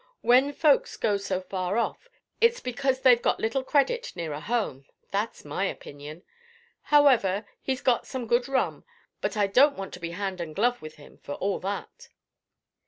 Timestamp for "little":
3.39-3.63